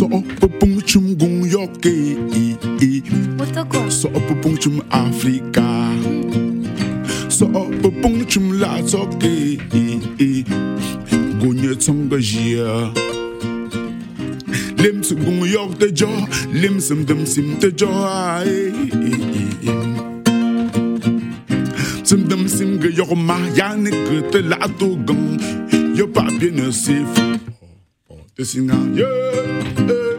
[0.00, 0.24] So op
[0.58, 3.02] pung chum gung yoke e e.
[3.36, 3.90] Motoko.
[3.90, 5.92] So op pung chum Afrika.
[7.28, 10.44] So op pung chum la soke e e.
[11.38, 12.90] Gunye tsonga jia.
[14.78, 16.08] Lim sum gung yok de jo.
[16.50, 17.90] Lim sum dum sim de jo
[18.46, 19.12] e e
[19.68, 19.74] e.
[22.04, 25.36] Sim dum sim ge yok ma ya ne ge te la to gung.
[25.94, 26.72] Yo pa bien ne
[28.44, 28.66] c'est fou.
[28.66, 30.09] Te singa yeah,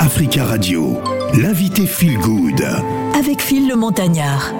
[0.00, 0.98] Africa Radio,
[1.40, 2.64] l'invité Feel Good.
[3.16, 4.52] avec Phil le Montagnard.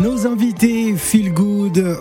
[0.00, 1.49] Nos invités Feel Good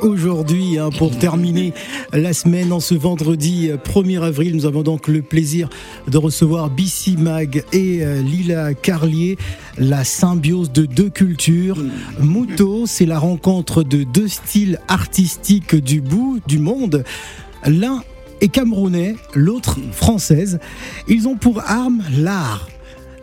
[0.02, 1.74] aujourd'hui hein, pour terminer
[2.12, 4.56] la semaine en ce vendredi euh, 1er avril.
[4.56, 5.70] Nous avons donc le plaisir
[6.08, 9.38] de recevoir BC Mag et euh, Lila Carlier,
[9.78, 11.78] la symbiose de deux cultures.
[12.20, 17.04] Muto, c'est la rencontre de deux styles artistiques du bout du monde.
[17.66, 18.04] L'un
[18.42, 20.60] est camerounais, l'autre française.
[21.08, 22.68] Ils ont pour arme l'art,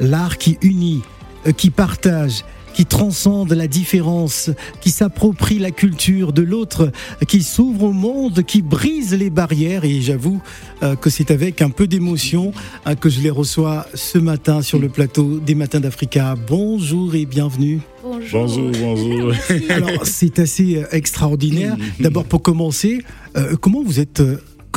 [0.01, 1.03] l'art qui unit,
[1.47, 2.45] euh, qui partage,
[2.77, 4.51] qui transcende la différence,
[4.83, 6.93] qui s'approprie la culture de l'autre,
[7.27, 9.87] qui s'ouvre au monde, qui brise les barrières.
[9.87, 10.43] Et j'avoue
[10.83, 12.53] euh, que c'est avec un peu d'émotion
[12.87, 16.35] euh, que je les reçois ce matin sur le plateau des Matins d'Africa.
[16.47, 17.81] Bonjour et bienvenue.
[18.03, 18.43] Bonjour.
[18.43, 19.33] Bonjour, bonjour.
[19.71, 21.79] Alors, c'est assez euh, extraordinaire.
[22.01, 23.03] D'abord, pour commencer,
[23.39, 24.23] euh, comment vous êtes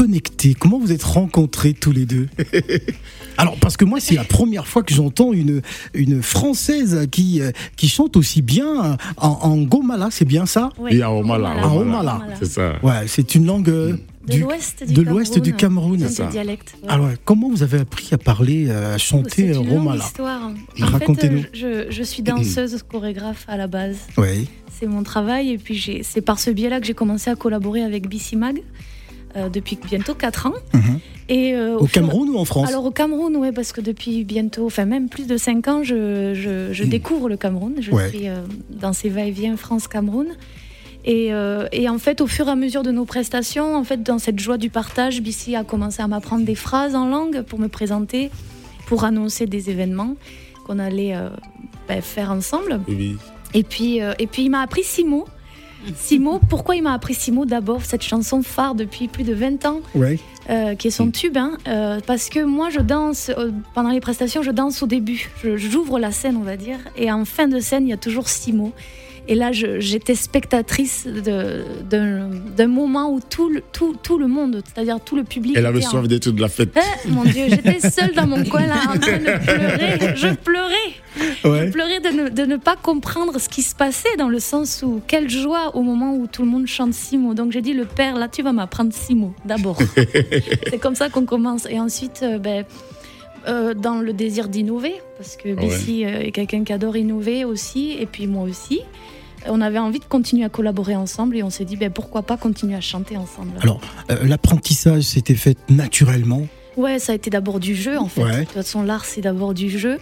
[0.04, 2.28] connectés Comment vous êtes rencontrés tous les deux
[3.38, 5.62] Alors, parce que moi, c'est la première fois que j'entends une,
[5.94, 10.96] une Française qui, euh, qui chante aussi bien en, en Gomala, c'est bien ça Oui.
[10.96, 12.22] Et à Omala, À Omala.
[12.40, 12.76] C'est ça.
[12.82, 16.00] Ouais, c'est une langue euh, du- l'ouest du de l'ouest du Cameroun.
[16.00, 16.28] C'est ça.
[16.28, 16.74] un dialecte.
[16.82, 16.90] ouais.
[16.90, 20.42] Alors, comment vous avez appris à parler, euh, à chanter C'est une longue Romala histoire.
[20.82, 21.44] En Racontez-nous.
[21.44, 23.98] fait, euh, je, je suis danseuse, chorégraphe à la base.
[24.18, 24.48] Oui.
[24.80, 27.84] C'est mon travail et puis j'ai- c'est par ce biais-là que j'ai commencé à collaborer
[27.84, 28.62] avec BC Mag
[29.36, 30.54] euh, depuis bientôt 4 ans.
[30.74, 31.00] Mhm.
[31.30, 34.66] Et, euh, Au Cameroun ou en France Alors au Cameroun, oui, parce que depuis bientôt,
[34.66, 37.76] enfin même plus de 5 ans, je, je- je découvre le Cameroun.
[37.80, 38.10] Je Ouais.
[38.10, 38.38] suis euh,
[38.72, 40.28] dans ces va-et-vient France-Cameroun.
[41.06, 44.04] Et, euh, et en fait, au fur et à mesure de nos prestations, en fait,
[44.04, 47.58] dans cette joie du partage, BC a commencé à m'apprendre des phrases en langue pour
[47.60, 48.32] me présenter,
[48.88, 50.16] pour annoncer des événements
[50.66, 51.30] qu'on allait euh,
[51.88, 52.82] ben, faire ensemble.
[52.88, 53.16] Oui.
[53.54, 55.26] Et puis, euh, et puis il m'a appris six mots.
[55.96, 56.40] Six mots.
[56.50, 59.80] Pourquoi il m'a appris six mots D'abord, cette chanson phare depuis plus de 20 ans,
[60.50, 61.38] euh, qui est son tube.
[61.38, 65.30] hein, euh, parce que moi, je danse, euh, pendant les prestations, je danse au début.
[65.44, 66.80] Je- J'ouvre la scène, on va dire.
[66.98, 68.74] Et en fin de scène, il y a toujours six mots.
[69.30, 75.16] Et là, j'étais spectatrice d'un moment où tout le, tout, tout le monde, c'est-à-dire tout
[75.16, 75.56] le public.
[75.56, 76.76] Elle avait soif d'être de la fête.
[76.76, 80.16] Eh, mon Dieu, j'étais seule dans mon coin là, en train de pleurer.
[80.16, 80.74] Je pleurais.
[81.46, 81.68] Ouais.
[81.68, 84.84] Je pleurais de ne, de ne pas comprendre ce qui se passait, dans le sens
[84.84, 87.36] où, quelle joie au moment où tout le monde chante six mots.
[87.36, 89.78] Donc j'ai dit, le père, là, tu vas m'apprendre six mots, d'abord.
[90.70, 91.68] C'est comme ça qu'on commence.
[91.70, 92.66] Et ensuite, euh, ben,
[93.48, 95.54] euh, dans le désir d'innover, parce que.
[95.54, 98.82] Bessie euh, est quelqu'un qui adore innover aussi, et puis moi aussi.
[99.48, 102.38] On avait envie de continuer à collaborer ensemble et on s'est dit ben, pourquoi pas
[102.38, 103.52] continuer à chanter ensemble.
[103.62, 103.80] Alors,
[104.12, 106.48] euh, l'apprentissage s'était fait naturellement.
[106.78, 108.24] Ouais, ça a été d'abord du jeu en fait.
[108.24, 108.40] Ouais.
[108.40, 109.98] De toute façon, l'art c'est d'abord du jeu.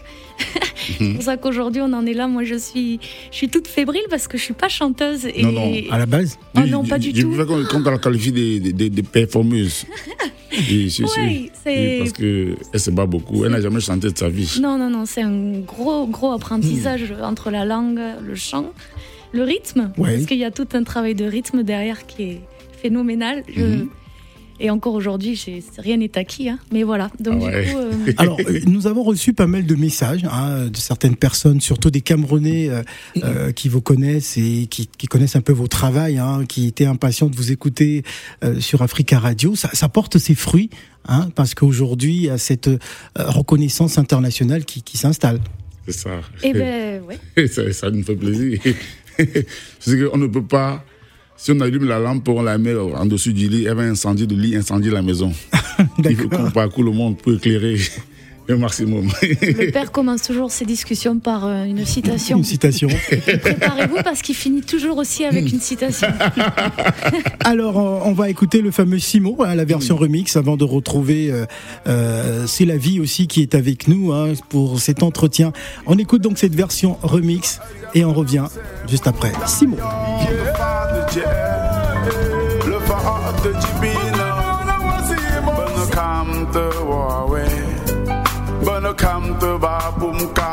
[0.99, 2.27] C'est pour ça qu'aujourd'hui on en est là.
[2.27, 2.99] Moi je suis,
[3.31, 5.25] je suis toute fébrile parce que je suis pas chanteuse.
[5.25, 5.43] Et...
[5.43, 5.73] Non, non.
[5.91, 7.31] À la base Oh non, pas du Je tout.
[7.45, 9.85] qu'on qu'on la qualifie des, des, des, des performeuses.
[10.69, 13.43] Et c'est- Ouais, c'est- c'est- Parce qu'elle se bat beaucoup.
[13.45, 14.59] Elle n'a jamais chanté de sa vie.
[14.61, 18.71] Non, non, non, c'est un gros, gros apprentissage entre la langue, le chant,
[19.33, 19.91] le rythme.
[19.97, 20.13] Ouais.
[20.15, 22.41] Parce qu'il y a tout un travail de rythme derrière qui est
[22.81, 23.43] phénoménal.
[23.53, 23.89] Je- Mhm.
[24.59, 25.39] Et encore aujourd'hui,
[25.77, 26.49] rien n'est acquis.
[26.49, 26.57] hein.
[26.71, 27.11] Mais voilà.
[27.19, 27.65] Donc, Ah ouais.
[27.65, 31.15] du coup, euh, Alors, euh, nous avons reçu pas mal de messages hein, de certaines
[31.15, 32.81] personnes, surtout des Camerounais euh,
[33.23, 36.87] euh, qui vous connaissent et qui, qui connaissent un peu vos travail, hein, qui étaient
[36.87, 38.01] impatients de vous écouter
[38.43, 39.53] euh, sur Africa Radio.
[39.53, 40.71] Ça, ça porte ses fruits,
[41.07, 42.79] hein, parce qu'aujourd'hui, il y a cette euh,
[43.15, 45.39] reconnaissance internationale qui, qui s'installe.
[45.85, 46.09] C'est ça.
[46.41, 47.47] eh ben, ouais.
[47.47, 48.59] ça, ça nous fait plaisir.
[49.85, 50.83] Parce qu'on ne peut pas.
[51.35, 54.25] Si on allume la lampe, on la met en dessous du lit, elle va incendier
[54.25, 55.31] le lit, incendier la maison.
[56.03, 57.77] Il faut qu'on parcourt le monde pour éclairer
[58.47, 59.09] le maximum.
[59.21, 62.37] Le père commence toujours ses discussions par euh, une citation.
[62.37, 62.87] Une citation.
[62.87, 66.07] Préparez-vous parce qu'il finit toujours aussi avec une citation.
[67.43, 71.45] Alors, on va écouter le fameux Simo, hein, la version remix, avant de retrouver euh,
[71.87, 75.51] euh, C'est la vie aussi qui est avec nous hein, pour cet entretien.
[75.85, 77.59] On écoute donc cette version remix
[77.93, 78.45] et on revient
[78.87, 79.31] juste après.
[79.45, 79.77] Simo.
[82.65, 82.77] Le
[88.97, 90.49] kam te babumka,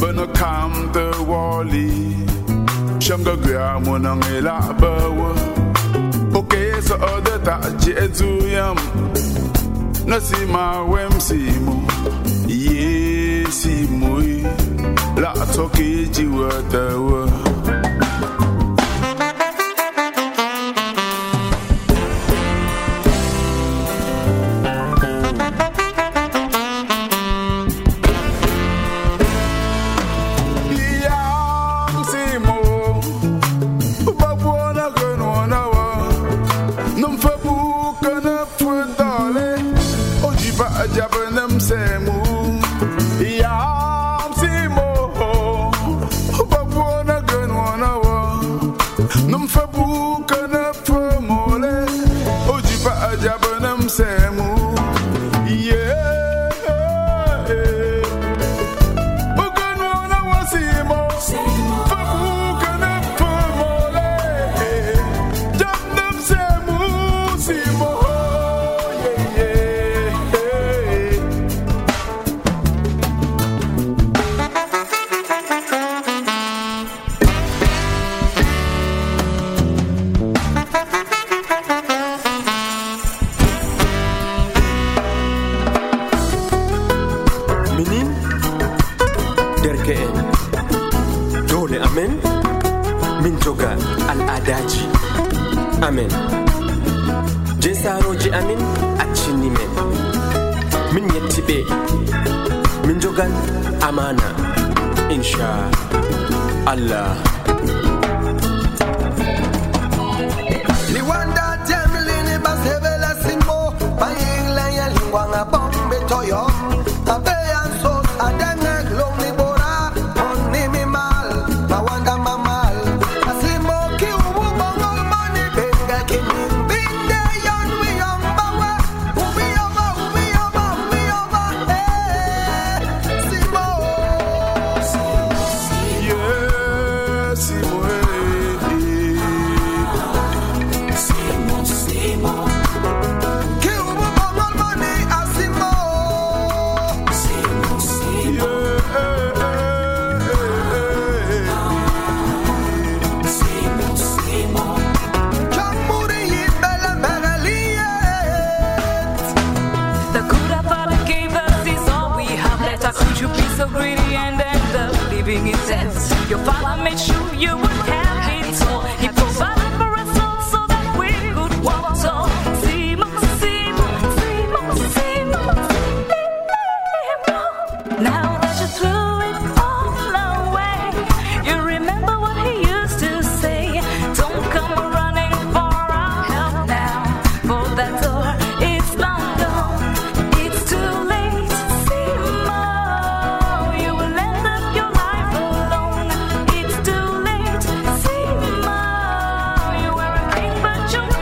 [0.00, 1.88] bono kam te wali.
[3.04, 5.30] Shanga gya munang ela bawa.
[6.38, 8.76] Oke so ode ta jezu yam.
[10.10, 11.76] Nasima wem simu,
[12.48, 14.12] ye simu.
[15.22, 17.51] La toki jiwa tawa.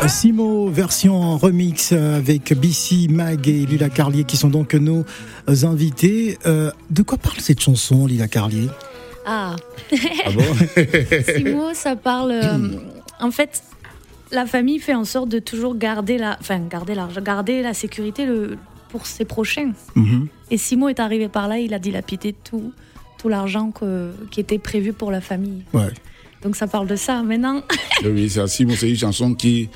[0.09, 5.05] Simo, version en remix avec BC, Mag et Lila Carlier qui sont donc nos
[5.47, 6.39] invités.
[6.47, 8.69] Euh, de quoi parle cette chanson, Lila Carlier?
[9.27, 9.57] Ah,
[10.27, 10.43] Ah bon?
[11.37, 12.33] Simo, ça parle.
[12.33, 12.69] euh,
[13.21, 13.63] en fait,
[14.33, 18.27] la famille fait en sorte de toujours garder la, enfin garder l'argent, garder la sécurité
[18.27, 18.57] le,
[18.89, 19.73] pour ses prochains.
[19.95, 20.27] Mhm.
[20.51, 22.73] Et Simo est arrivé par là, il a dilapidé tout,
[23.19, 23.73] tout l'argent
[24.31, 25.63] qui était prévu pour la famille.
[25.73, 25.93] Ouais.
[26.43, 27.23] Donc ça parle de ça.
[27.23, 27.63] Maintenant,
[28.05, 29.69] Oui, c'est c'est une chanson qui,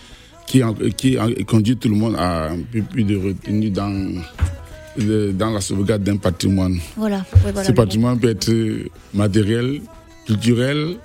[0.47, 0.63] qui,
[0.97, 1.17] qui
[1.47, 3.93] conduit tout le monde à un peu plus de retenue dans,
[4.97, 6.79] le- dans la sauvegarde d'un patrimoine.
[6.97, 7.19] voilà.
[7.45, 8.51] ouais, voilà Ce patrimoine peut être
[9.13, 9.81] matériel,
[10.27, 10.97] culturel.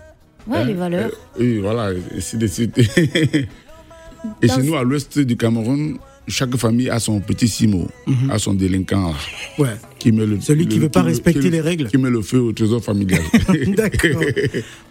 [0.47, 1.11] Ouais, hein, les valeurs.
[1.11, 2.77] euh, oui, voilà, et ainsi de suite.
[2.97, 5.97] et Dans chez nous, à l'ouest du Cameroun,
[6.27, 7.87] chaque famille a son petit Simo,
[8.31, 9.13] a son délinquant,
[9.57, 9.75] Ouais.
[9.99, 11.87] Qui met le, Celui qui le- veut pas respecter qui- les règles.
[11.89, 13.21] Qui met le feu au trésor familial.
[13.75, 14.21] D'accord.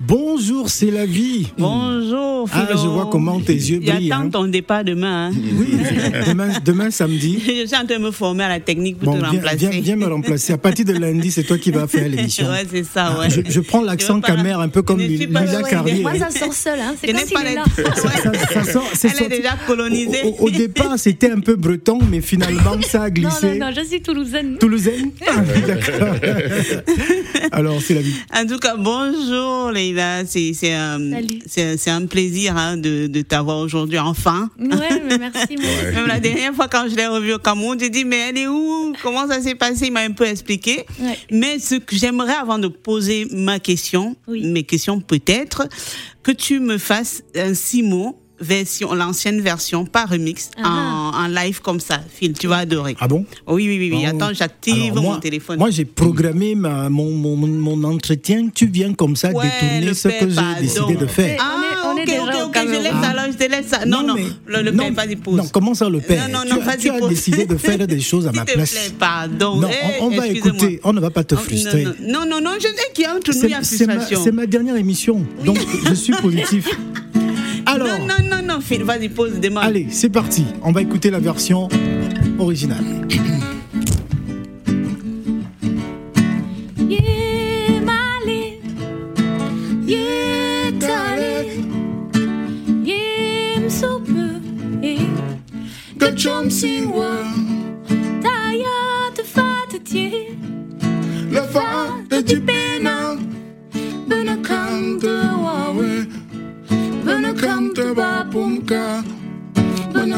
[0.00, 1.48] Bonjour, c'est la vie.
[1.58, 2.78] Bonjour, Ah, Philo.
[2.82, 4.08] je vois comment tes yeux brillent.
[4.08, 4.30] J'attends hein.
[4.30, 5.28] ton départ demain.
[5.28, 5.32] hein.
[5.58, 5.66] Oui,
[6.26, 7.38] demain, demain samedi.
[7.46, 9.56] Je suis en train de me former à la technique pour Bon, te viens, remplacer.
[9.56, 10.52] viens, viens me remplacer.
[10.52, 12.46] À partir de lundi, c'est toi qui vas faire l'émission.
[12.58, 13.28] Ouais, c'est ça, ouais.
[13.30, 16.02] Je, je prends l'accent camère un peu comme ne Lila ouais, Carrier.
[16.02, 16.78] Moi, ça sort seul.
[16.80, 16.94] Hein.
[17.00, 17.64] C'est comme pas est là.
[17.76, 20.22] Ça- ça sort- c'est Elle est déjà colonisée.
[20.24, 23.58] Au, au- au départ, c'était un peu breton, mais finalement, ça a Non, glissé.
[23.58, 24.56] non, non, je suis toulousaine.
[24.58, 24.97] Toulousaine Ah,
[25.66, 26.14] D'accord.
[27.52, 28.14] Alors, c'est la vie.
[28.34, 30.74] En tout cas, bonjour Leïla, c'est c'est
[31.46, 34.50] c'est c'est un plaisir hein, de, de t'avoir aujourd'hui enfin.
[34.58, 35.68] Ouais, mais merci, moi.
[35.94, 38.46] Même la dernière fois quand je l'ai revu au Cameroun, j'ai dit mais elle est
[38.48, 38.92] où?
[39.02, 39.86] Comment ça s'est passé?
[39.86, 40.84] Il m'a un peu expliqué.
[41.00, 41.18] Ouais.
[41.30, 44.46] Mais ce que j'aimerais avant de poser ma question, Oui.
[44.46, 45.68] mes questions peut-être,
[46.22, 51.12] que tu me fasses un six mots version, l'ancienne version, pas remix, Ah.
[51.14, 52.00] en, en live comme ça.
[52.12, 52.96] Phil, tu vas adorer.
[53.00, 53.24] Ah bon?
[53.46, 54.04] Oui, oui, oui, oui.
[54.06, 54.08] Oh.
[54.16, 55.58] Attends, j'active mon téléphone.
[55.58, 58.48] Moi, j'ai programmé ma, mon, mon, mon entretien.
[58.54, 61.38] Tu viens comme ça Ouais, détourner ce que j'ai décidé de faire.
[61.40, 61.54] Ah,
[61.90, 63.84] On est- on est ok, ok, ok, je laisse alors, je te laisse ça.
[63.86, 65.36] Non, non, mais- le, le non, père, vas-y, pause.
[65.36, 67.86] Non, comment ça, le père Non, non, non, as- vas-y, Tu as décidé de faire
[67.86, 68.70] des choses à S'il ma te place.
[68.72, 69.56] plaît, pardon.
[69.56, 70.80] Non, Eh, on, on va écouter.
[70.84, 71.84] On ne va pas te Oh, frustrer.
[71.84, 73.76] Non, non, non, non, je sais qu'il y a entre nous, il y a C'est
[73.78, 74.24] c'est ma, frustration.
[74.24, 76.68] c'est ma dernière émission, donc je suis positif.
[77.70, 79.62] Alors, Non, non, non, non, Phil, vas-y, pause, demande.
[79.64, 80.46] allez, c'est parti.
[80.62, 81.68] On va écouter la version
[82.38, 82.82] originale.
[86.88, 88.60] Yeah, Mali.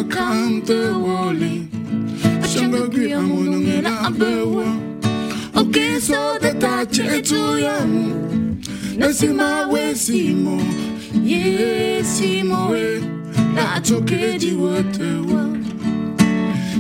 [0.09, 1.67] wole
[2.49, 4.65] shango gwi amunungi na abewa
[5.55, 8.57] okiso detache etu yamu
[8.97, 10.61] nesima we simo
[11.25, 13.01] ye simo we.
[13.55, 15.59] Na chokeji wotewa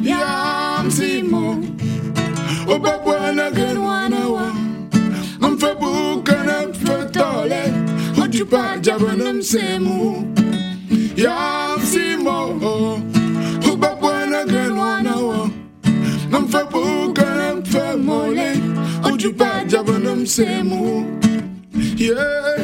[0.02, 1.64] yam simo
[2.68, 4.54] obabwana genwana wa.
[5.40, 7.72] Mfebuka na mfetole
[8.20, 10.34] hojupa jabanam semu
[11.16, 13.00] yam simo oh.
[19.20, 19.84] Mujupanja
[20.26, 21.04] semu,
[21.98, 22.59] yeah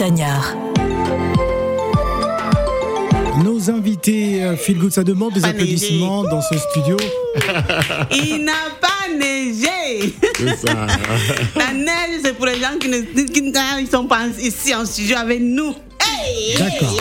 [0.00, 0.56] Montagnard.
[3.44, 6.96] Nos invités, euh, Feel Good, ça demande des Pas applaudissements dans ce studio.
[8.10, 10.14] Il n'a pas neigé.
[10.56, 10.86] Ça.
[11.54, 14.86] La neige, c'est pour les gens qui ne qui, ne- ils sont pas ici en
[14.86, 15.74] studio avec nous.
[16.58, 16.96] D'accord.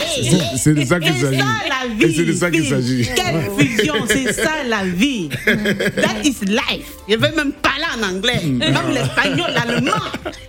[0.57, 1.37] C'est- de ça qu'il C'est s'agit.
[1.39, 2.15] ça la Et vie.
[2.15, 3.07] c'est de ça qu'il s'agit.
[3.15, 5.29] Quelle fusion, c'est ça la vie.
[5.45, 6.87] That is life.
[7.07, 8.57] Je vais même parler en anglais, Mm.
[8.57, 9.91] même l'espagnol, l'allemand.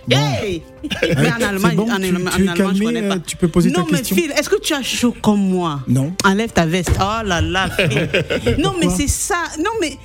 [0.09, 0.61] Hey.
[1.03, 2.31] Mais en allemand, en, tu- allemand,
[2.75, 3.19] je connais pas.
[3.19, 4.15] tu peux poser ta non, mais question.
[4.15, 5.81] Phil, est-ce que tu as chaud comme moi?
[5.87, 6.13] Non.
[6.25, 6.91] Enlève ta veste.
[6.99, 8.55] Oh là là, Phil.
[8.59, 9.43] Non, mais c'est ça.
[9.59, 9.97] Non, mais.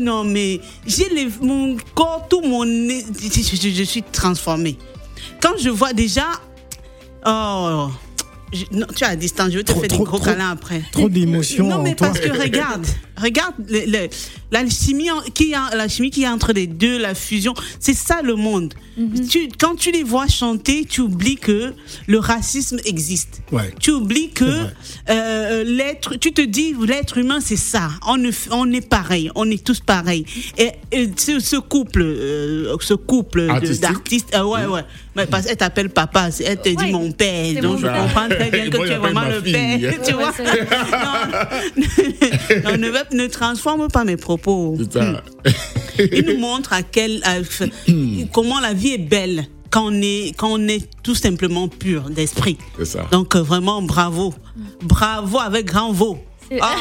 [0.00, 1.06] Non, mais j'ai
[1.40, 2.64] mon corps, tout mon.
[2.64, 4.76] je- je suis transformée.
[5.40, 6.24] Quand je vois déjà.
[7.24, 7.88] Oh.
[8.52, 10.26] je- non, tu es à distance, je vais te Trop- faire trop- des gros trop-
[10.26, 10.82] câlins après.
[10.92, 12.08] Trop d'émotions Non, mais toi.
[12.08, 12.86] parce que regarde,
[13.20, 14.08] regarde le- le-
[14.52, 17.94] la chimie en- qui a, la chimie qui est entre les deux, la fusion, c'est
[17.94, 18.74] ça le monde.
[19.30, 21.74] Tu- quand tu les vois chanter, tu oublies que
[22.06, 23.40] le racisme existe.
[23.52, 23.70] Ouais.
[23.78, 24.44] Tu oublies que
[25.10, 27.90] euh, l'être, tu te dis l'être humain c'est ça.
[28.06, 28.22] On,
[28.72, 30.24] est pareil, on est tous pareils.
[30.56, 33.46] Et, et ce, ce couple, euh, ce couple
[33.80, 34.84] d'artistes, euh, ouais ouais,
[35.14, 38.02] mais parce qu'elle t'appelle papa, elle te dit Ouais, mon père, donc mon je père.
[38.02, 39.52] comprends très bien que Moi, tu es vraiment le fille.
[39.52, 40.32] père, tu Ouais, vois.
[42.64, 44.35] Non, non, ne, va- ne transforme pas mes propos.
[44.78, 45.22] C'est ça.
[46.12, 47.36] Il nous montre à quel, à-
[48.32, 52.56] comment la vie est belle quand on est, quand on est tout simplement pur d'esprit.
[52.78, 53.06] C'est ça.
[53.10, 54.32] Donc euh, vraiment bravo,
[54.82, 56.18] bravo avec grand veau.
[56.60, 56.74] Ah,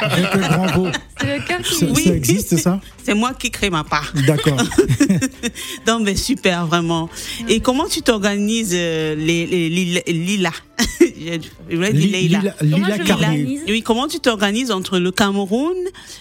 [0.02, 0.86] Avec grand veau.
[1.22, 2.04] C'est le cœur qui Ça, Oui.
[2.04, 4.12] ça existe, ça c'est moi qui crée ma part.
[4.26, 4.58] D'accord.
[5.86, 7.08] Donc mais super vraiment.
[7.48, 10.50] Et comment tu t'organises euh, les, les, lila- lila?
[11.70, 12.54] Je voulais dire Li- Leila.
[12.60, 13.30] Lila,
[13.68, 15.76] Oui, comment tu t'organises entre le Cameroun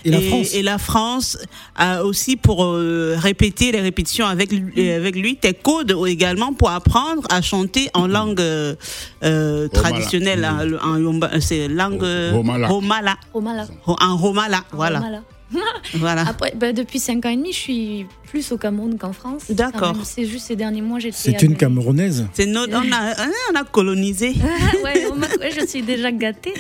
[0.05, 0.53] Et la France?
[0.53, 1.37] et la France,
[1.81, 6.53] euh, aussi pour euh, répéter les répétitions avec lui, euh, avec lui, tes codes également
[6.53, 8.75] pour apprendre à chanter en langue euh,
[9.23, 12.01] euh, traditionnelle, hein, le- en c'est langue
[12.33, 12.67] Romala.
[12.67, 13.17] Romala.
[13.33, 13.67] Romala.
[13.85, 14.90] Ro- En Romala, voilà.
[14.99, 15.23] Romala.
[15.95, 16.25] voilà.
[16.29, 19.51] Après, bah, depuis 5 ans et demi, je suis plus au Cameroun qu'en France.
[19.51, 19.97] D'accord.
[20.05, 21.17] C'est juste ces derniers mois, j'étais.
[21.17, 21.57] C'est une.
[21.57, 22.25] Camerounaise.
[22.31, 24.33] C'est notre, on a, hein, on a colonisé.
[24.83, 25.05] Ouais,
[25.39, 26.53] ouais, je suis déjà gâtée.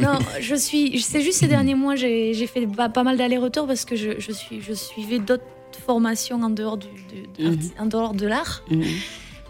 [0.00, 1.00] non, je suis.
[1.00, 4.12] C'est juste ces derniers mois, j'ai j'ai fait pas, pas mal d'allers-retours parce que je,
[4.18, 5.44] je, suis, je suivais d'autres
[5.84, 6.86] formations en dehors, du,
[7.38, 7.58] de, de- Mhm.
[7.78, 8.62] en dehors de l'art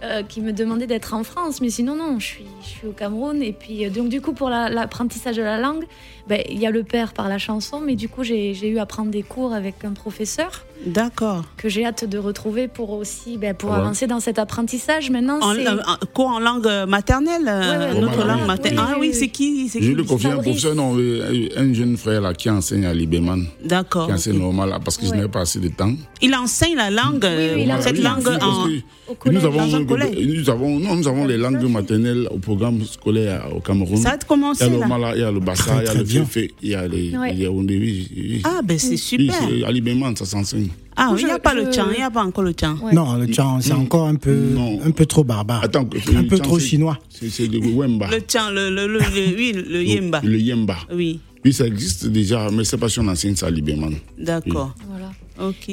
[0.02, 1.60] euh, qui me demandaient d'être en France.
[1.60, 3.42] Mais sinon, non, je suis, je suis au Cameroun.
[3.42, 5.84] Et puis, euh, donc, du coup, pour la- l'apprentissage de la langue,
[6.28, 8.86] ben, il y a le père par la chanson, mais du coup, j'ai eu à
[8.86, 11.44] prendre des cours avec un professeur D'accord.
[11.56, 13.76] que j'ai hâte de retrouver pour aussi ben, pour Ouais.
[13.76, 15.10] avancer dans cet apprentissage.
[15.10, 17.60] Maintenant, En, euh, en- cours en langue maternelle, euh,
[17.90, 18.46] Ouais, ouais, notre langue oui.
[18.46, 18.80] maternelle.
[18.80, 19.18] Oui, ah oui, oui, oui.
[19.18, 22.86] c'est qui, Je lui confie un professeur, non, euh, un jeune frère là qui enseigne
[22.86, 24.06] à Libéman, D'accord.
[24.08, 25.94] qui enseigne normal là, parce que je n'avais pas assez de temps.
[26.20, 28.64] Il enseigne la langue, euh, oui, il Voilà, cette oui, langue en.
[28.66, 28.70] que
[29.08, 33.44] Au collège, nous avons, nous avons, non, nous avons les langues maternelles au programme scolaire
[33.54, 33.96] au Cameroun.
[33.96, 34.86] Ça a Il y a commencé le là.
[34.86, 36.46] Mala, il y a le Bassa, Très, il y a très le bien.
[36.62, 37.32] Il y a les, Ouais.
[37.34, 38.40] il y a Ondé, oui, oui.
[38.44, 39.34] Ah, ben c'est Oui, super.
[39.48, 40.68] c'est à Libéman, ça s'enseigne.
[40.96, 42.76] Ah, il n'y a Je- pas le tchan, il n'y a pas encore le tchan.
[42.82, 42.92] Ouais.
[42.94, 44.80] Non, le tchan, c'est encore un peu, Non.
[44.82, 45.62] un peu trop barbare.
[45.64, 46.98] Attends, un peu Tchan, trop chinois.
[47.10, 48.08] C'est c'est le Wemba.
[48.10, 50.20] Le tchan, le, le, le, le- oui, le yemba.
[50.24, 50.76] Le Yemba.
[50.92, 53.92] Oui, Oui, ça existe déjà, mais c'est pas si on enseigne ça à Libéman.
[54.18, 54.74] d'accord.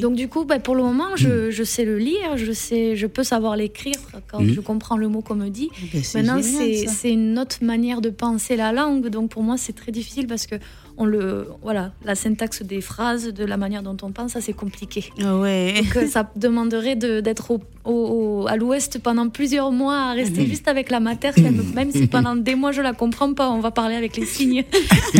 [0.01, 3.07] Donc du coup, bah, pour le moment, je, je sais le lire, je sais, je
[3.07, 3.95] peux savoir l'écrire
[4.27, 5.69] quand je comprends le mot qu'on me dit.
[5.93, 6.93] Ben, c'est Maintenant, génial, c'est ça.
[6.93, 10.47] c'est une autre manière de penser la langue, donc pour moi, c'est très difficile parce
[10.47, 10.55] que
[10.97, 14.53] on le, voilà, la syntaxe des phrases, de la manière dont on pense, ça c'est
[14.53, 15.05] compliqué.
[15.23, 15.73] Ah Ouais.
[15.83, 20.13] Donc euh, ça demanderait de- d'être au- au- au- à l'ouest pendant plusieurs mois, à
[20.13, 21.31] rester juste avec la mater,
[21.75, 24.63] même, si pendant des mois je la comprends pas, on va parler avec les signes.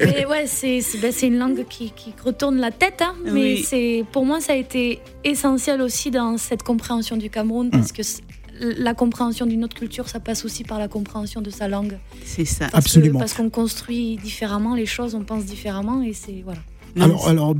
[0.00, 3.64] mais ouais, c'est ben, une langue qui, qui retourne la tête, hein, mais Oui.
[3.66, 8.02] c'est pour moi ça a été essentiel aussi dans cette compréhension du Cameroun parce que
[8.60, 11.98] la compréhension d'une autre culture, ça passe aussi par la compréhension de sa langue.
[12.24, 12.68] C'est ça.
[12.70, 13.18] Parce que- Absolument.
[13.18, 16.60] parce qu'on construit différemment les choses, on pense différemment et c'est voilà.
[17.00, 17.54] Alors, alors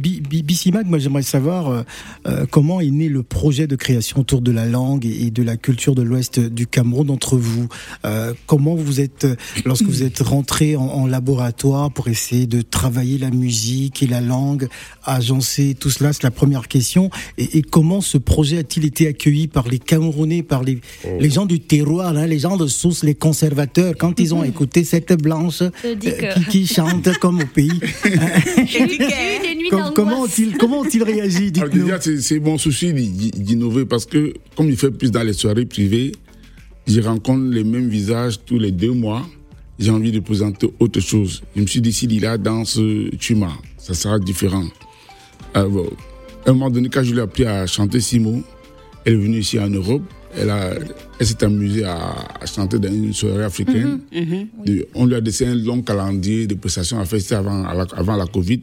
[0.86, 1.82] moi j'aimerais savoir euh,
[2.26, 5.56] euh, comment est né le projet de création autour de la langue et, de la
[5.56, 7.68] culture de l'Ouest du Cameroun entre vous.
[8.04, 12.62] Euh, comment vous êtes, euh, lorsque vous êtes rentré en, en laboratoire pour essayer de
[12.62, 14.68] travailler la musique et la langue,
[15.04, 17.10] agencer tout cela, c'est la première question.
[17.38, 20.80] Et, et comment ce projet a-t-il été accueilli par les Camerounais, par les,
[21.18, 24.84] les gens du terroir, hein, les gens de source, les conservateurs, quand ils ont écouté
[24.84, 27.80] cette blanche euh, qui, qui chante comme au pays
[29.36, 29.94] eu des nuits Com- d'angoisse.
[29.96, 34.90] comment ont-ils comment ont-ils réagi déjà, c'est mon souci d'innover parce que, comme il fait
[34.90, 36.12] plus dans les soirées privées,
[36.86, 39.26] je rencontre les mêmes visages tous les deux mois.
[39.78, 41.42] J'ai envie de présenter autre chose.
[41.54, 42.80] Je me suis dit, si Lila danse
[43.18, 44.64] Tuma, ça sera différent.
[45.54, 45.90] Euh, bon,
[46.46, 48.42] à un moment donné, quand je lui ai appris à chanter Simo,
[49.04, 50.02] elle est venue ici en Europe.
[50.34, 50.74] Elle, a-
[51.18, 54.00] elle s'est amusée à, à chanter dans une soirée africaine.
[54.64, 57.86] De- on lui a dessiné un long calendrier de prestations à faire avant, à la-
[57.96, 58.60] avant la Covid.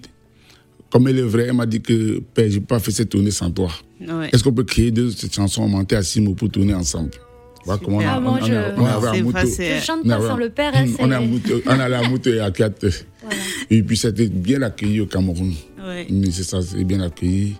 [0.94, 3.50] Comme elle est vraie, elle m'a dit que Père, j'ai pas fait cette tournée sans
[3.50, 3.72] toi.
[4.00, 4.30] Ouais.
[4.32, 7.10] Est-ce qu'on peut créer deux cette chanson, monter à six mots pour tourner ensemble?
[7.66, 10.72] Voilà comment on, a- Ah, on, on, je- a- on chante pas sans le père,
[10.76, 12.86] hein, on, a on allait à moto et à quatre.
[13.72, 15.54] Et puis c'était bien accueilli au Cameroun.
[15.84, 16.06] Ouais.
[16.12, 17.56] Mais c'est ça, c'est bien accueilli.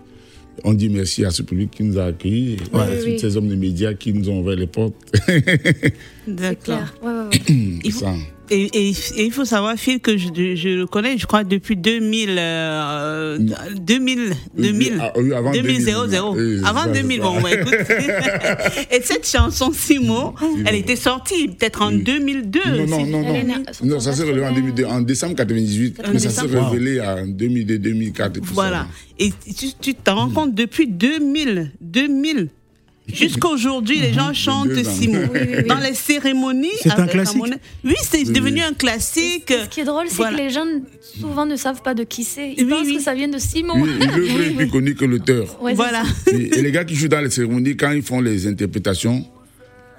[0.62, 3.06] On dit merci à ce public qui nous a accueillis, et Oui, à oui, tous
[3.06, 3.18] oui.
[3.18, 4.94] ces hommes de médias qui nous ont ouvert les portes.
[6.26, 6.78] D'accord.
[7.02, 7.54] Ouais, ouais, ouais.
[7.84, 8.06] Il faut-.
[8.50, 11.76] Et, et- et il faut savoir, Phil, que je, je le connais, je crois, depuis
[11.78, 13.38] 2000, euh,
[13.74, 16.34] 2000, 2000, Ah, oui, avant 2000, 2000, 00.
[16.36, 17.72] oui, avant ça, 2000, c'est bon, bah, écoute.
[18.90, 20.34] et cette chanson, Simo,
[20.66, 22.60] elle était sortie peut-être en 2002.
[22.86, 23.54] Non, non, non, non.
[23.72, 27.00] son Non, ça s'est révélé en 2002, en décembre 98, En mais ça s'est révélé
[27.00, 28.80] en 2002, 2004 et tout Voilà.
[28.80, 28.86] ça.
[29.20, 32.48] Et tu tu t'en rends compte, depuis 2000, 2000,
[33.12, 34.90] jusqu'à aujourd'hui, les gens chantent deux ans.
[34.92, 35.18] Simo.
[35.32, 35.64] Oui, oui, oui.
[35.64, 36.68] Dans les cérémonies.
[36.82, 37.42] C'est un classique.
[37.84, 38.62] Oui, c'est Oui, devenu oui.
[38.62, 39.52] un classique.
[39.64, 40.36] Ce qui est drôle, c'est Voilà.
[40.38, 40.64] que les gens
[41.20, 42.54] souvent ne savent pas de qui c'est.
[42.56, 42.96] Ils Oui, pensent oui.
[42.96, 43.84] que ça vient de Simon.
[43.86, 45.62] Est plus connue que l'auteur.
[45.62, 46.02] Ouais, Voilà.
[46.04, 46.30] ça.
[46.32, 49.24] Et, les gars qui jouent dans les cérémonies, quand ils font les interprétations,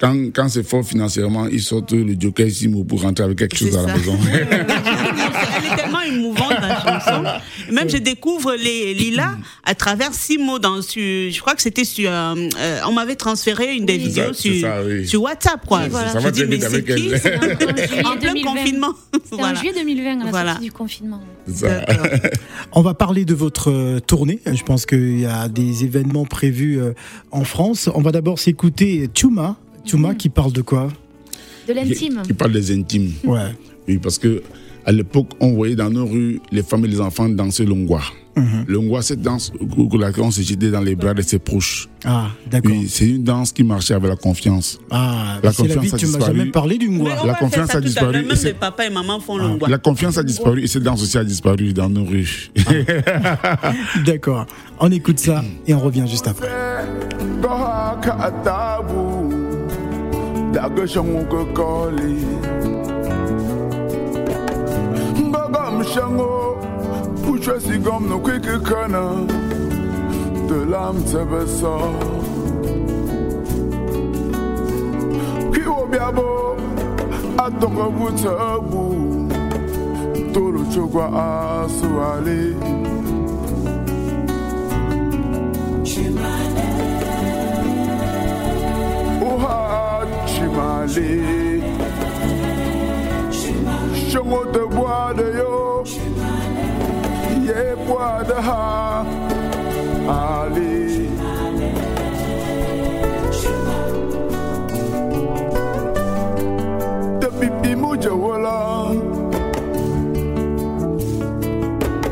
[0.00, 3.70] quand, quand c'est fort financièrement, ils sortent le Joker Simo pour rentrer avec quelque chose
[3.72, 3.96] C'est à la ça.
[3.98, 4.18] maison.
[5.76, 7.24] Tellement émouvante la chanson.
[7.72, 11.84] Même je découvre les Lila à travers six mots dans sur, je crois que c'était
[11.84, 13.98] sur euh, euh, on m'avait transféré une des Oui.
[13.98, 15.06] vidéos ça, sur, ça, oui.
[15.06, 15.80] sur WhatsApp quoi.
[15.82, 16.08] Oui, voilà.
[16.12, 18.50] Ça Je va dis, très mais c'est avec qui En plein 2020.
[18.54, 18.94] confinement?
[19.12, 19.54] C'était en Voilà.
[19.58, 20.50] juillet 2020, à la Voilà.
[20.52, 21.20] sortie du confinement.
[22.72, 24.40] On va parler de votre euh, tournée.
[24.46, 26.78] Je pense qu'il y a des événements prévus
[27.30, 27.88] en France.
[27.94, 29.56] On va d'abord s'écouter Tuma.
[29.84, 30.88] Tuma qui parle de quoi?
[31.68, 32.22] De l'intime.
[32.26, 33.12] Qui parle des intimes.
[33.24, 33.40] Ouais.
[33.88, 34.42] Oui, parce que
[34.86, 38.00] à l'époque, on voyait dans nos rues les femmes et les enfants danser l'ongwa.
[38.68, 41.88] L'ongwa, cette danse où où laquelle on se jetait dans les bras de ses proches.
[42.04, 42.70] Ah, d'accord.
[42.70, 44.78] Oui, c'est une danse qui marchait avec la confiance.
[44.90, 46.36] Ah, La c'est la confiance vie, a tu m'as disparu.
[46.38, 46.90] jamais parlé du
[47.24, 50.22] La confiance a disparu Même c'est- les papas et maman font le La confiance a
[50.22, 52.50] disparu et cette danse aussi a disparu dans nos rues.
[54.04, 54.44] D'accord.
[54.80, 56.48] On écoute ça et on revient juste après.
[65.92, 66.56] shango
[67.22, 69.26] Pushwe sigom no kwiki kana
[70.48, 71.74] De lam tebe sa
[75.52, 76.56] Ki obiabo
[77.44, 78.84] Atoko kutebu
[80.32, 81.06] Toro chokwa
[81.64, 82.56] asu ali
[85.84, 86.66] Chimale.
[89.22, 91.45] Oha Chimale.
[94.10, 95.84] Chongo te boade yo
[97.46, 99.04] Ye boade ha
[100.08, 101.08] Ali.
[107.20, 108.94] Te pipi mouje wala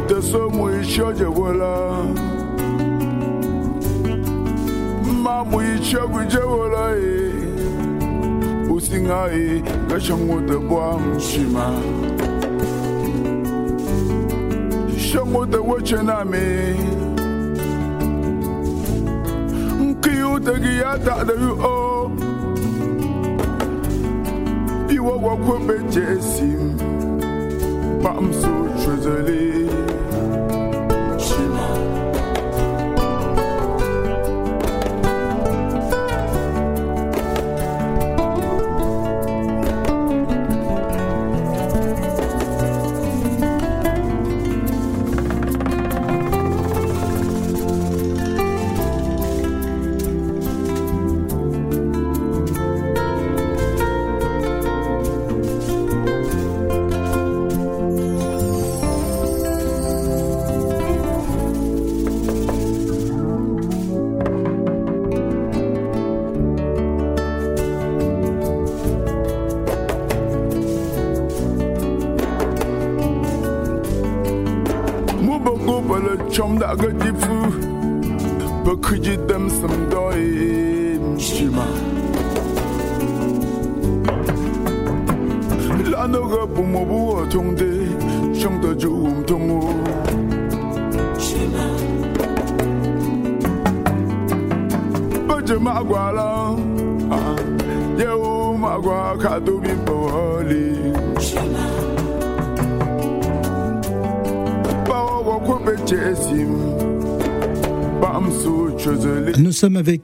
[0.09, 1.73] Te so mou ishoje wala
[5.23, 7.24] Ma mou ishoje wala ye eh
[8.95, 11.67] singai gashango te bwam shima
[15.07, 16.47] shango te wache nami.
[19.83, 22.11] Nkiyu te giya ta da yu o
[24.95, 26.79] iwa wakwe beche esim
[28.03, 29.64] pam so chwezeli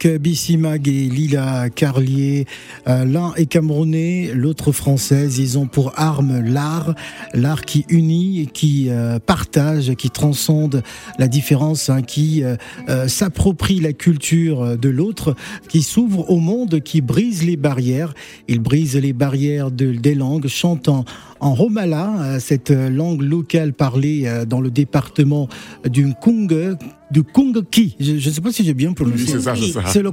[0.01, 2.47] avec euh, Bissy Mag et Lila Carlier.
[2.89, 5.39] Euh, L'un est camerounais, l'autre française.
[5.39, 6.95] Ils ont pour arme l'art,
[7.35, 10.83] l'art qui unit et qui euh, partage, qui transcende
[11.19, 12.57] la différence, hein, qui euh,
[12.89, 15.35] euh, s'approprie la culture de l'autre,
[15.69, 18.15] qui s'ouvre au monde, qui brise les barrières.
[18.49, 21.05] Ils brisent les barrières de- des langues, chantant
[21.41, 25.49] en romala, cette langue locale parlée dans le département
[25.89, 26.77] du Kung,
[27.11, 27.97] du Kungki.
[27.99, 29.23] Je ne sais pas si j'ai bien prononcé.
[29.23, 29.83] Oui, c'est ça, c'est ça.
[29.87, 30.13] C'est le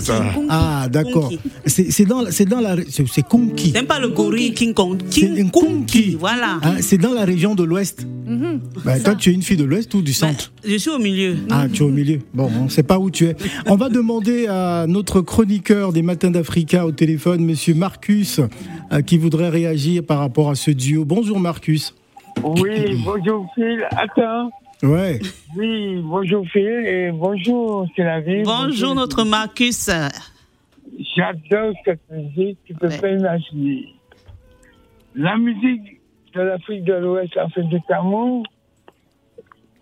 [0.00, 0.24] ça.
[0.48, 1.30] Ah, d'accord.
[1.64, 3.72] C'est c'est dans, c'est dans la, c'est c'est Kunki.
[3.72, 6.58] T'aimes pas le gorille King Kong C'est King Kunki, voilà.
[6.62, 8.06] Hein, c'est dans la région de l'Ouest.
[8.84, 10.98] Bah, toi, tu es une fille de l'Ouest ou du Ben, centre je suis au
[10.98, 11.36] milieu.
[11.50, 12.20] Ah, tu es au milieu.
[12.32, 13.36] Bon, on ne sait pas où tu es.
[13.66, 18.40] On va demander à notre chroniqueur des Matins d'Africa au téléphone, Monsieur Marcus,
[18.92, 21.04] euh, qui voudrait réagir par rapport à ce duo.
[21.04, 21.94] Bonjour Marcus.
[22.42, 23.86] Oui, bonjour Phil.
[23.90, 24.50] Attends.
[24.82, 25.20] Ouais.
[25.56, 28.42] Oui, bonjour Phil et bonjour c'est la vie.
[28.44, 29.90] Bonjour notre Marcus.
[31.16, 33.00] J'adore cette musique, tu peux Ouais.
[33.00, 33.86] pas imaginer.
[35.14, 36.00] La musique
[36.34, 38.42] de l'Afrique de l'Ouest, l'Afrique du Cameroun,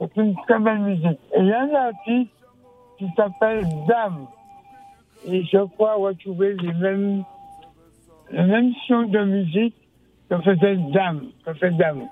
[0.00, 1.18] c'est une très belle musique.
[1.36, 2.32] Et il y a un artiste
[2.98, 4.26] qui s'appelle Dame.
[5.28, 7.22] Et je crois retrouver les mêmes,
[8.32, 9.74] les mêmes sons de musique
[10.28, 12.08] que faisait Dame, que fait Dame.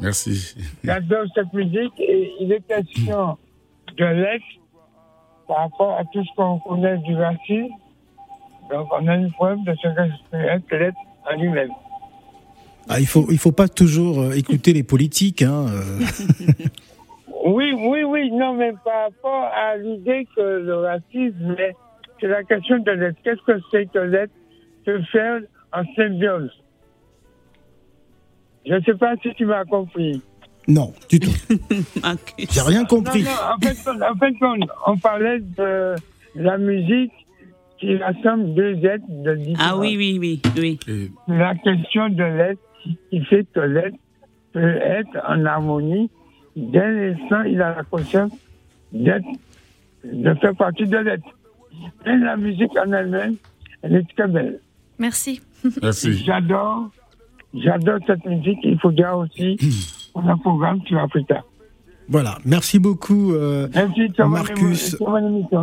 [0.00, 0.54] Merci.
[0.82, 3.36] J'adore cette musique et il est question
[3.96, 4.44] de l'être
[5.46, 7.68] par rapport à tout ce qu'on connaît du racisme.
[8.70, 10.96] Donc on a une preuve de ce que peut être l'être
[11.30, 11.70] en lui-même.
[12.88, 15.42] Ah, il faut, il faut pas toujours euh, écouter les politiques.
[15.42, 16.54] Hein, euh.
[17.46, 21.54] Oui, oui, oui, non, mais par rapport à l'idée que le racisme,
[22.18, 23.18] c'est la question de l'être.
[23.22, 24.32] Qu'est-ce que c'est que l'être
[24.86, 25.40] se faire
[25.74, 26.50] en symbiose?
[28.64, 30.22] Je ne sais pas si tu m'as compris.
[30.66, 31.30] Non, du tout.
[32.38, 33.24] J'ai rien compris.
[33.24, 35.96] Non, non, en fait, en fait, on, on parlait de
[36.34, 37.12] la musique
[37.84, 39.70] qui rassemble deux êtres de différents.
[39.74, 40.78] Ah oui, oui, oui, oui.
[40.88, 42.60] Et La question de l'être
[43.10, 43.96] qui fait que l'être
[44.52, 46.10] peut être en harmonie
[46.56, 48.32] dès l'instant il a la conscience
[48.92, 49.26] d'être,
[50.04, 51.28] de faire partie de l'être.
[52.06, 53.36] Et la musique en elle-même,
[53.82, 54.60] elle est très belle.
[54.98, 55.42] Merci.
[55.82, 56.12] merci.
[56.24, 56.90] J'adore,
[57.52, 58.58] j'adore cette musique.
[58.62, 59.58] Il faudra aussi
[60.12, 61.42] qu'on un programme sur Africa.
[62.08, 62.38] Voilà.
[62.44, 63.32] Merci beaucoup.
[63.32, 64.00] euh, Merci.
[64.28, 64.96] Marcus.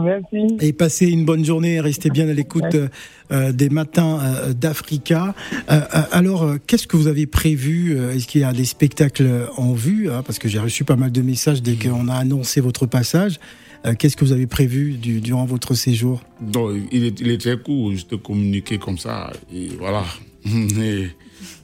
[0.03, 0.47] Merci.
[0.59, 1.79] et passez une bonne journée.
[1.79, 2.87] Restez bien à l'écoute euh,
[3.31, 5.35] euh, des matins euh, d'Africa.
[5.69, 9.73] Euh, alors, euh, qu'est-ce que vous avez prévu Est-ce qu'il y a des spectacles en
[9.73, 12.85] vue hein Parce que j'ai reçu pas mal de messages dès qu'on a annoncé votre
[12.87, 13.39] passage.
[13.85, 16.21] Euh, qu'est-ce que vous avez prévu du- durant votre séjour?
[16.39, 20.03] Donc, il est, il est très court, juste communiquer comme ça, et voilà.
[20.45, 21.07] Et,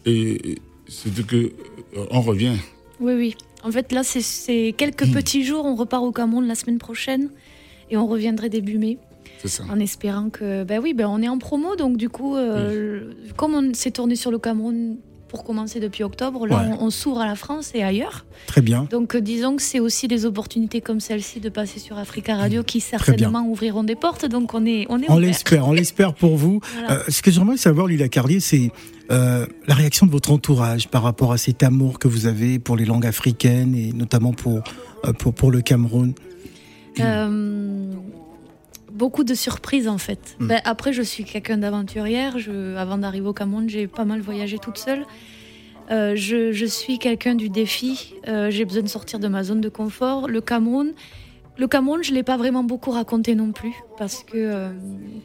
[0.06, 1.52] et c'est que
[2.12, 2.54] on revient.
[3.00, 3.36] Oui, oui.
[3.64, 4.22] En fait, là, c'est-
[4.78, 5.12] quelques Hmm.
[5.14, 5.66] petits jours.
[5.66, 7.30] On repart au Cameroun la semaine prochaine
[7.90, 8.98] et on reviendrait début mai
[9.46, 9.64] ça.
[9.70, 10.64] en espérant que.
[10.64, 14.16] Ben oui, ben on est en promo donc du coup, euh, comme on s'est tourné
[14.16, 16.76] sur le Cameroun pour commencer depuis octobre, là, Ouais.
[16.80, 18.26] on, on s'ouvre à la France et ailleurs.
[18.48, 18.88] Très bien.
[18.92, 22.36] Donc, euh, disons que c'est aussi des opportunités comme celle-ci de passer sur Africa.
[22.36, 24.26] Radio qui certainement ouvriront des portes.
[24.26, 26.60] Donc, on est, on est On l'espère, on l'espère pour vous.
[26.74, 26.92] Voilà.
[27.02, 28.72] Euh, ce que j'aimerais savoir, Lila Carlier, c'est
[29.12, 32.76] euh, la réaction de votre entourage par rapport à cet amour que vous avez pour
[32.78, 34.62] les langues africaines et notamment pour,
[35.06, 36.14] euh, pour, pour le Cameroun.
[37.00, 37.92] Euh,
[38.92, 40.36] beaucoup de surprises en fait.
[40.40, 40.48] Mm.
[40.48, 42.38] Ben, après, je suis quelqu'un d'aventurière.
[42.40, 45.06] Je, avant d'arriver au Cameroun, j'ai pas mal voyagé toute seule.
[45.90, 48.14] Euh, je, je suis quelqu'un du défi.
[48.28, 50.28] Euh, j'ai besoin de sortir de ma zone de confort.
[50.28, 50.92] Le Cameroun,
[51.58, 54.70] le Cameroun, je l'ai pas vraiment beaucoup raconté non plus parce que euh,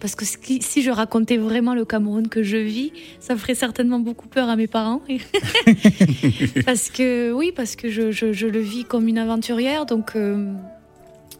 [0.00, 4.28] parce que si je racontais vraiment le Cameroun que je vis, ça ferait certainement beaucoup
[4.28, 5.02] peur à mes parents.
[6.64, 10.12] parce que oui, parce que je, je- je le vis comme une aventurière, donc.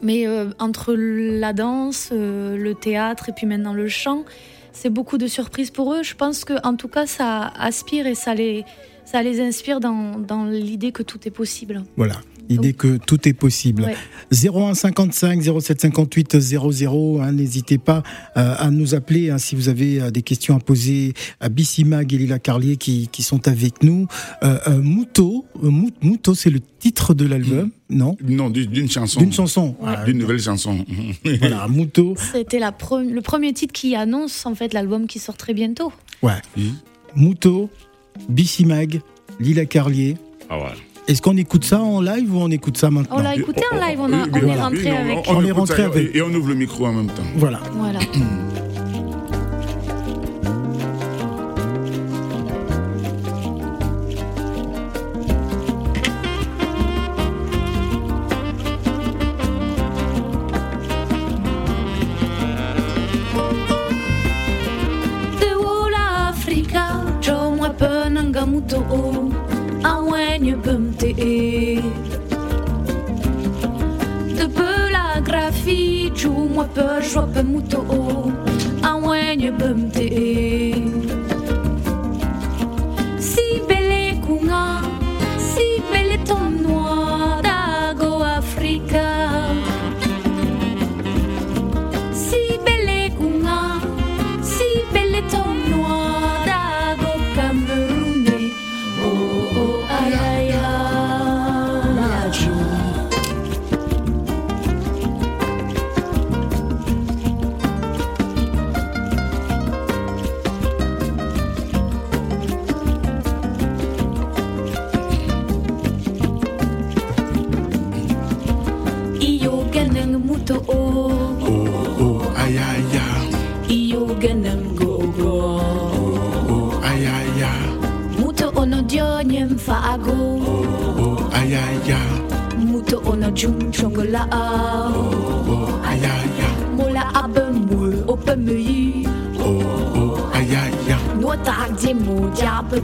[0.03, 4.25] Mais euh, entre la danse, euh, le théâtre et puis maintenant le chant,
[4.73, 6.03] c'est beaucoup de surprises pour eux.
[6.03, 8.65] Je pense que en tout cas, ça aspire et ça les,
[9.05, 11.83] ça les inspire dans, dans l'idée que tout est possible.
[11.97, 12.17] Voilà,
[12.49, 13.83] l'idée que tout est possible.
[13.85, 13.97] Ouais.
[14.33, 18.03] 01 55 07 58 00, hein, n'hésitez pas
[18.37, 22.13] euh, à nous appeler hein, si vous avez euh, des questions à poser à Bissimag
[22.15, 24.07] et Lila Carlier qui, qui sont avec nous.
[24.43, 28.17] Euh, euh, Mouto, euh, Mou- Mouto, c'est le titre de l'album, non?
[28.27, 29.21] Non, d'une chanson.
[29.21, 29.77] D'une chanson.
[29.81, 29.95] Ouais.
[29.97, 30.85] Ah, D'une nouvelle chanson.
[31.41, 32.15] Voilà, Mouto.
[32.33, 35.93] C'était pre- le premier titre qui annonce en fait l'album qui sort très bientôt.
[36.23, 36.41] Ouais.
[36.57, 36.73] Oui.
[37.15, 37.71] Mouto,
[38.29, 39.01] Bissimag,
[39.41, 40.17] Lila Carlier.
[40.49, 40.65] Ah ouais.
[41.09, 43.77] Est-ce qu'on écoute ça en live ou on écoute ça maintenant On l'a écouté en
[43.77, 44.63] live, on, a- Oui, on est voilà.
[44.65, 45.19] rentré Oui, avec.
[45.29, 46.15] On est rentré avec.
[46.15, 47.23] Et, et on ouvre le micro en même temps.
[47.37, 47.61] Voilà.
[47.75, 47.99] Voilà.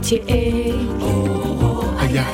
[0.03, 0.73] T-A.
[1.01, 2.25] Oh, aja.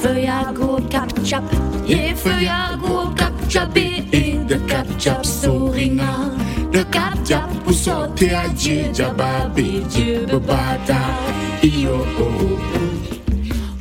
[0.00, 1.44] För jag går kappchapp.
[1.88, 3.76] Yeah, för jag går kappchapp.
[3.76, 6.30] In the kappchapp så ringa.
[6.72, 8.92] The kappchapp på så till adjö.
[8.94, 10.98] Jababi, jubabata.
[11.62, 12.58] Io, oh,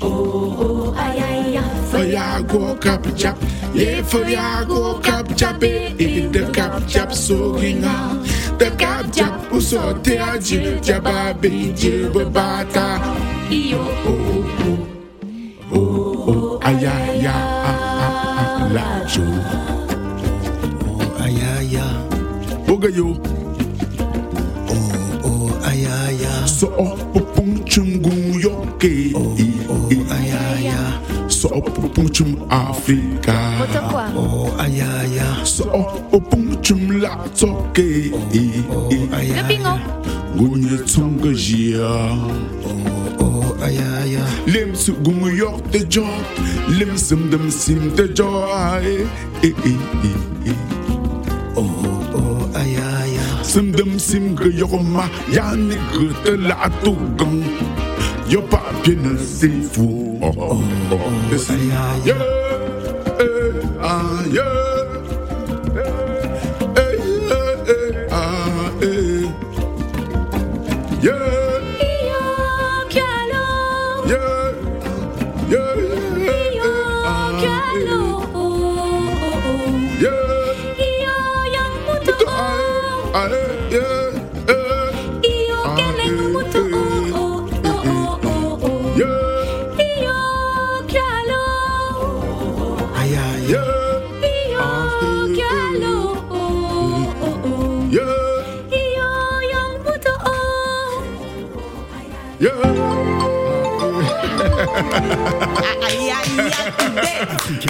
[0.02, 1.64] oh, aja.
[1.92, 3.38] För jag går kappchapp.
[3.76, 5.64] Yeah, för jag går kappchapp.
[5.98, 8.16] In the kappchapp så ringa.
[9.70, 13.00] Chap pour sortir à Dieu, Jababi, Dieu, Babata.
[13.52, 13.80] Iyo
[15.72, 19.26] Oh, oh, oh, aïe, aïe, aïe, ah, ah, ah, la joie.
[20.88, 22.66] Oh, aïe aïe aïe.
[22.68, 23.16] Bogayo.
[24.70, 24.74] Oh,
[25.24, 26.48] oh, aïe aïe aïe.
[26.48, 26.68] So
[27.14, 29.14] popung chungung yoke.
[29.16, 29.36] Oh,
[30.12, 31.09] aïe aïe aïe.
[31.40, 31.48] So
[32.50, 33.56] Africa.
[34.14, 35.22] Oh, aïe aïe.
[35.46, 35.64] So
[37.00, 38.12] la toke.
[38.70, 39.70] Oh, aïe Le aïe bingo
[40.36, 41.88] Gunye tsonga jia.
[43.22, 44.52] Oh, aïe aïe aïe.
[44.52, 44.92] Lim su
[45.34, 46.04] yok de jo.
[46.68, 48.44] Lim sim dem sim de jo.
[48.84, 49.06] Eh,
[49.42, 49.70] eh, eh,
[50.04, 50.52] eh, eh.
[51.56, 51.64] Oh,
[52.16, 53.18] oh, aïe aïe.
[53.44, 55.08] Sim dem sim ge yok ma.
[55.32, 57.89] Ya ni ge te la tu gang.
[58.30, 60.20] Yo pa bien c'est fou.
[60.22, 60.58] Oh, oh,
[60.92, 60.98] oh.
[61.32, 62.02] This is- aïe, aïe.
[62.06, 62.16] Yeah,
[63.20, 63.26] eh,
[63.82, 64.00] ah,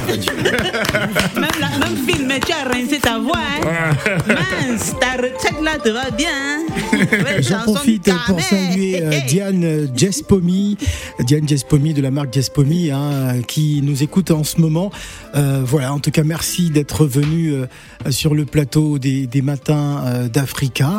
[1.35, 3.37] même, la, même film, tu as rincé ta voix.
[3.37, 3.91] Hein?
[4.27, 6.65] Mince, ta retraite là te va bien.
[7.39, 9.11] J'en profite pour saluer euh.
[9.27, 10.77] Diane Jespomi,
[11.21, 14.91] Diane Jespomi de la marque Jespomi, hein, qui nous écoute en ce moment.
[15.35, 17.65] Euh, voilà, en tout cas, merci d'être venu euh,
[18.09, 20.91] sur le plateau des, des matins euh, d'Africa.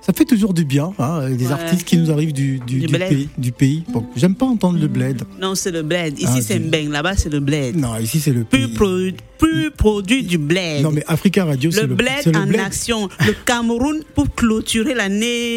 [0.00, 1.52] Ça fait toujours du bien, hein, des Ouais.
[1.52, 3.08] artistes qui nous arrivent du, du, Du du bled.
[3.08, 3.28] pays.
[3.38, 3.84] Du pays.
[3.92, 5.22] Bon, J'aime pas entendre le bled.
[5.40, 6.18] Non, c'est le bled.
[6.18, 6.90] Ici, Ah, c'est Mbeng.
[6.90, 7.76] Là-bas, c'est le bled.
[7.76, 8.74] Non, ici c'est le Plus, pays.
[8.74, 10.82] pro- plus produit du bled.
[10.82, 12.60] Non, mais Africa Radio, c'est le le, bled le en bled.
[12.60, 13.08] action.
[13.26, 15.53] Le Cameroun pour clôturer l'année.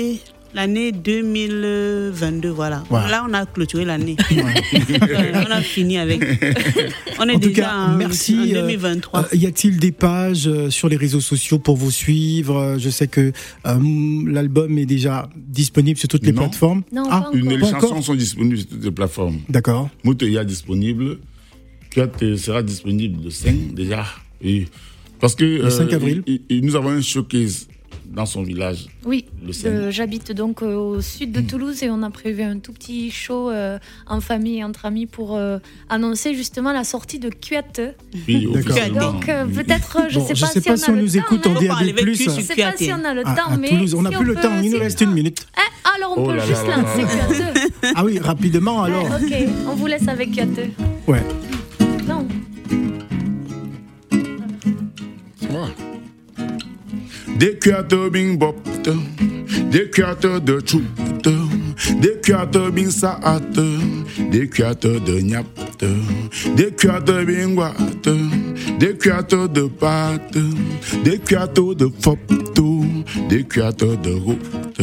[0.53, 2.83] L'année 2022, voilà.
[2.89, 3.01] Ouais.
[3.11, 4.15] Là, on a clôturé l'année.
[4.31, 6.21] Ouais, on a fini avec.
[7.19, 8.35] On est En tout déjà cas, en, merci.
[8.35, 9.19] en euh, 2023.
[9.21, 12.55] euh, y a-t-il des pages euh, sur les réseaux sociaux pour vous suivre?
[12.57, 13.31] Euh, Je sais que
[13.65, 13.77] euh,
[14.25, 16.43] l'album est déjà disponible sur toutes les Non.
[16.43, 16.83] plateformes.
[16.93, 17.51] Non, ah, pas Une, encore.
[17.51, 19.39] les Pas chansons encore sont disponibles sur toutes les plateformes.
[19.49, 19.89] D'accord.
[20.03, 21.17] Mouteya disponible.
[21.91, 24.05] Kiat sera disponible le 5 déjà.
[24.43, 24.65] Et
[25.19, 26.23] parce que euh, 5 avril.
[26.27, 27.67] et- et nous avons un showcase
[28.13, 28.87] dans son village.
[29.05, 29.25] Oui,
[29.89, 33.49] j'habite donc euh, au sud de Toulouse et on a prévu un tout petit show
[33.49, 37.81] euh, en famille et entre amis pour euh, annoncer justement la sortie de Kuate.
[38.27, 38.47] Oui.
[38.93, 41.19] Donc euh, peut-être, je Bon, sais pas sais si pas on a on nous temps,
[41.19, 41.99] écoute en On DAB+.
[42.07, 44.09] Je sur sais pas si on a le À, temps, à mais Toulouse, on n'a
[44.09, 45.45] si plus le peut- temps, il nous reste une minute.
[45.57, 47.07] Eh, alors on Oh peut là juste lancer là.
[47.27, 47.71] Kuate.
[47.95, 49.05] Ah oui, rapidement alors.
[49.05, 49.33] ok,
[49.69, 50.59] on vous laisse avec Kuate.
[51.07, 51.21] Ouais.
[57.39, 58.55] Des cuates bing bop,
[59.71, 60.81] des cuates de chou,
[62.01, 63.59] Des cuates bing saate,
[64.31, 65.85] des cuates de nyapte,
[66.55, 68.09] des cuates bingwate,
[68.79, 70.37] des cuates de pâte,
[71.03, 72.83] des cuates de fopto,
[73.29, 74.81] des cuates de route.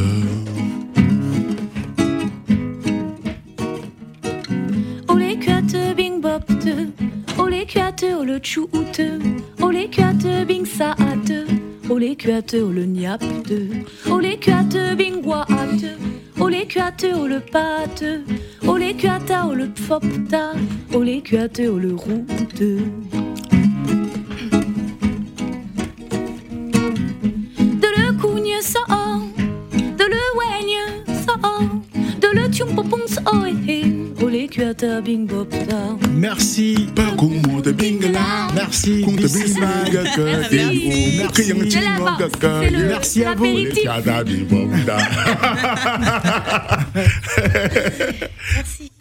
[5.09, 6.69] Oh les cuates bing bopte,
[7.37, 9.01] oh les cuates oh le tchoute,
[12.27, 12.73] oh
[14.11, 15.87] oh les cuates bing guate,
[16.39, 18.05] oh les cuates oh le pâte,
[18.67, 20.53] oh les cuata oh le pfopta,
[20.95, 22.61] oh les cuates oh le route.
[27.81, 28.81] De le cougne ça,
[29.99, 30.83] de le weigne
[31.27, 31.35] ça,
[32.21, 33.45] de le tchompopons oh
[35.27, 35.97] bopta.
[36.13, 36.89] Merci.
[38.55, 39.05] Merci.
[41.19, 41.53] Merci.
[42.87, 43.47] Merci à vous.
[44.49, 44.99] bopta.